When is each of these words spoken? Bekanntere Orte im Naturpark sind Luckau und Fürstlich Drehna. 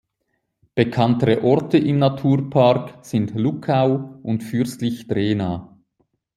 Bekanntere 0.73 1.43
Orte 1.43 1.77
im 1.77 1.99
Naturpark 1.99 3.05
sind 3.05 3.35
Luckau 3.35 4.19
und 4.23 4.41
Fürstlich 4.41 5.05
Drehna. 5.05 5.77